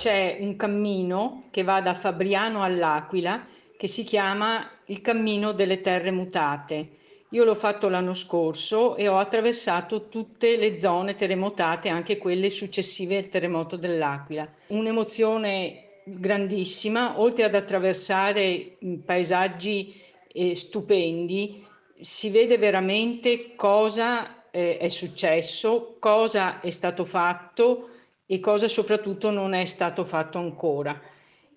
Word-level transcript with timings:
c'è 0.00 0.38
un 0.40 0.56
cammino 0.56 1.42
che 1.50 1.62
va 1.62 1.82
da 1.82 1.94
Fabriano 1.94 2.62
all'Aquila 2.62 3.46
che 3.76 3.86
si 3.86 4.02
chiama 4.02 4.66
il 4.86 5.02
cammino 5.02 5.52
delle 5.52 5.82
terre 5.82 6.10
mutate. 6.10 6.88
Io 7.32 7.44
l'ho 7.44 7.54
fatto 7.54 7.90
l'anno 7.90 8.14
scorso 8.14 8.96
e 8.96 9.08
ho 9.08 9.18
attraversato 9.18 10.08
tutte 10.08 10.56
le 10.56 10.80
zone 10.80 11.14
terremotate, 11.14 11.90
anche 11.90 12.16
quelle 12.16 12.48
successive 12.48 13.18
al 13.18 13.28
terremoto 13.28 13.76
dell'Aquila. 13.76 14.48
Un'emozione 14.68 16.00
grandissima, 16.04 17.20
oltre 17.20 17.44
ad 17.44 17.54
attraversare 17.54 18.78
paesaggi 19.04 20.00
eh, 20.32 20.56
stupendi, 20.56 21.62
si 22.00 22.30
vede 22.30 22.56
veramente 22.56 23.54
cosa 23.54 24.46
eh, 24.50 24.78
è 24.78 24.88
successo, 24.88 25.96
cosa 25.98 26.60
è 26.60 26.70
stato 26.70 27.04
fatto 27.04 27.90
e 28.32 28.38
cosa 28.38 28.68
soprattutto 28.68 29.32
non 29.32 29.54
è 29.54 29.64
stato 29.64 30.04
fatto 30.04 30.38
ancora. 30.38 31.00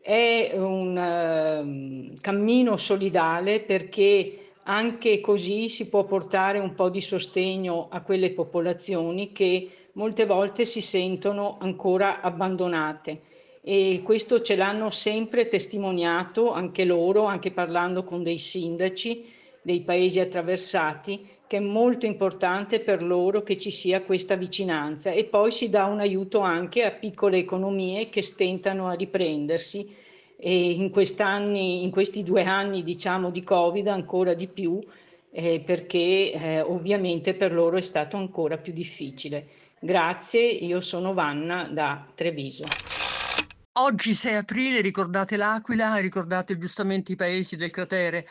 È 0.02 0.54
un 0.56 0.98
uh, 0.98 2.20
cammino 2.20 2.78
solidale 2.78 3.60
perché 3.60 4.54
anche 4.64 5.22
così 5.22 5.70
si 5.70 5.88
può 5.88 6.04
portare 6.06 6.58
un 6.58 6.74
po' 6.74 6.90
di 6.90 7.00
sostegno 7.00 7.90
a 7.92 8.02
quelle 8.02 8.32
popolazioni 8.32 9.32
che 9.32 9.70
molte 9.92 10.26
volte 10.26 10.66
si 10.66 10.82
sentono 10.82 11.58
ancora 11.60 12.22
abbandonate 12.22 13.22
e 13.62 14.02
questo 14.04 14.42
ce 14.42 14.56
l'hanno 14.56 14.90
sempre 14.90 15.48
testimoniato 15.48 16.52
anche 16.52 16.86
loro, 16.86 17.26
anche 17.26 17.52
parlando 17.52 18.04
con 18.04 18.24
dei 18.24 18.40
sindaci 18.40 19.32
dei 19.64 19.82
paesi 19.82 20.20
attraversati, 20.20 21.28
che 21.48 21.58
è 21.58 21.62
molto 21.62 22.06
importante 22.06 22.80
per 22.80 23.02
loro 23.02 23.42
che 23.42 23.58
ci 23.58 23.72
sia 23.72 24.02
questa 24.02 24.36
vicinanza 24.36 25.12
e 25.12 25.24
poi 25.24 25.52
si 25.52 25.70
dà 25.70 25.86
un 25.86 26.00
aiuto 26.00 26.40
anche 26.40 26.84
a 26.84 26.92
piccole 26.92 27.38
economie 27.38 28.10
che 28.10 28.22
stentano 28.22 28.88
a 28.88 28.94
riprendersi 28.94 29.96
e 30.36 30.72
in, 30.72 30.92
in 30.94 31.90
questi 31.92 32.24
due 32.24 32.44
anni 32.44 32.84
diciamo 32.84 33.32
di 33.32 33.44
Covid 33.44 33.88
ancora 33.88 34.34
di 34.34 34.48
più 34.48 34.82
eh, 35.32 35.64
perché 35.66 36.32
eh, 36.32 36.62
ovviamente 36.62 37.34
per 37.34 37.54
loro 37.54 37.78
è 37.78 37.82
stato 37.82 38.18
ancora 38.18 38.58
più 38.58 38.74
difficile. 38.74 39.48
Grazie, 39.80 40.42
io 40.42 40.80
sono 40.80 41.14
Vanna 41.14 41.68
da 41.72 42.06
Treviso. 42.14 42.64
Oggi 43.74 44.14
6 44.14 44.36
aprile 44.36 44.82
ricordate 44.82 45.36
l'Aquila, 45.36 45.96
ricordate 45.96 46.58
giustamente 46.58 47.14
i 47.14 47.16
paesi 47.16 47.56
del 47.56 47.72
cratere. 47.72 48.28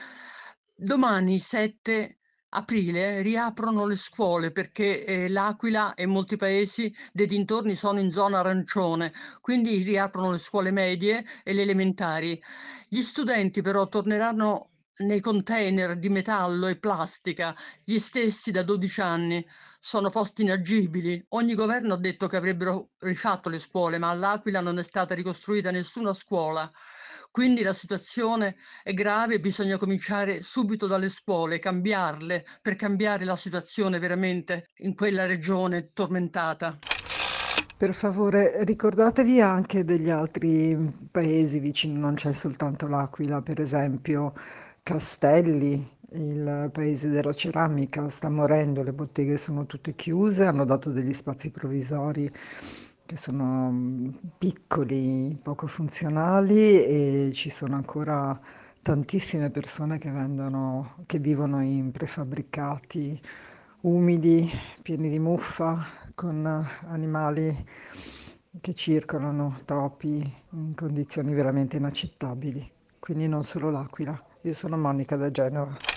Domani 0.84 1.38
7 1.38 2.19
aprile 2.48 3.22
riaprono 3.22 3.86
le 3.86 3.94
scuole 3.94 4.50
perché 4.50 5.05
eh, 5.05 5.28
l'Aquila 5.28 5.94
e 5.94 6.06
molti 6.06 6.34
paesi 6.34 6.92
dei 7.12 7.27
dintorni 7.27 7.77
sono 7.77 8.00
in 8.00 8.11
zona 8.11 8.41
arancione, 8.41 9.12
quindi 9.41 9.77
riaprono 9.84 10.33
le 10.33 10.38
scuole 10.38 10.72
medie 10.72 11.25
e 11.44 11.53
le 11.53 11.62
elementari. 11.62 12.42
Gli 12.88 13.00
studenti 13.00 13.62
però 13.62 13.86
torneranno 13.86 14.70
nei 15.03 15.20
container 15.20 15.94
di 15.94 16.08
metallo 16.08 16.66
e 16.66 16.78
plastica, 16.80 17.55
gli 17.84 18.00
stessi 18.00 18.50
da 18.50 18.64
12 18.64 19.00
anni, 19.00 19.47
sono 19.78 20.10
posti 20.10 20.42
inagibili. 20.42 21.25
Ogni 21.28 21.55
governo 21.55 21.94
ha 21.94 21.98
detto 21.98 22.27
che 22.27 22.36
avrebbero 22.36 22.91
rifatto 22.98 23.48
le 23.48 23.60
scuole, 23.60 23.98
ma 23.98 24.10
all'Aquila 24.10 24.60
non 24.60 24.78
è 24.78 24.83
stata 24.83 25.14
ricostruita 25.14 25.70
nessuna 25.70 26.12
scuola. 26.12 26.69
Quindi 27.33 27.62
la 27.62 27.72
situazione 27.72 28.56
è 28.83 28.92
grave, 28.92 29.41
bisogna 29.41 29.78
cominciare 29.78 30.42
subito 30.42 30.86
dalle 30.86 31.08
scuole, 31.08 31.58
cambiarle 31.58 32.44
per 32.61 32.77
cambiare 32.77 33.25
la 33.25 33.36
situazione 33.36 33.98
veramente 33.98 34.66
in 34.80 34.94
quella 34.94 35.25
regione 35.25 35.92
tormentata. 35.94 36.78
Per 37.75 37.94
favore, 37.94 38.62
ricordatevi 38.64 39.41
anche 39.41 39.83
degli 39.83 40.10
altri 40.10 40.77
paesi 41.10 41.58
vicini, 41.58 41.98
non 41.98 42.16
c'è 42.16 42.33
soltanto 42.33 42.86
l'Aquila, 42.86 43.41
per 43.41 43.60
esempio 43.60 44.34
Castelli, 44.82 45.88
il 46.12 46.69
paese 46.70 47.09
della 47.09 47.32
ceramica, 47.32 48.10
sta 48.10 48.28
morendo, 48.28 48.82
le 48.82 48.93
botteghe 48.93 49.38
sono 49.38 49.64
tutte 49.64 49.94
chiuse, 49.94 50.44
hanno 50.44 50.66
dato 50.66 50.91
degli 50.91 51.14
spazi 51.14 51.50
provvisori 51.50 52.31
che 53.12 53.19
sono 53.19 54.19
piccoli, 54.39 55.39
poco 55.43 55.67
funzionali 55.67 56.83
e 56.83 57.31
ci 57.34 57.50
sono 57.50 57.75
ancora 57.75 58.41
tantissime 58.81 59.50
persone 59.50 59.99
che, 59.99 60.11
vendono, 60.11 60.95
che 61.05 61.19
vivono 61.19 61.61
in 61.61 61.91
prefabbricati 61.91 63.21
umidi, 63.83 64.50
pieni 64.81 65.11
di 65.11 65.19
muffa, 65.19 65.84
con 66.15 66.67
animali 66.87 67.55
che 68.62 68.73
circolano 68.73 69.59
troppi 69.67 70.34
in 70.53 70.75
condizioni 70.75 71.34
veramente 71.34 71.77
inaccettabili. 71.77 72.67
Quindi 72.99 73.29
non 73.29 73.44
solo 73.44 73.71
l'Aquila. 73.71 74.19
Io 74.41 74.55
sono 74.55 74.79
Monica 74.79 75.17
da 75.17 75.31
Genova. 75.31 75.91